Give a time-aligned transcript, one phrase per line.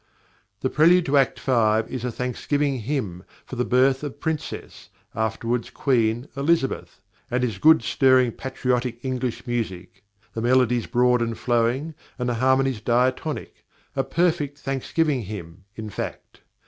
[0.61, 1.51] The prelude to Act v.
[1.93, 7.83] is a "Thanksgiving Hymn" for the birth of Princess, afterwards Queen, Elizabeth, and is good,
[7.83, 10.03] stirring patriotic English music;
[10.33, 13.63] the melodies broad and flowing and the harmonies diatonic
[13.95, 16.41] a perfect "Thanksgiving Hymn," in fact.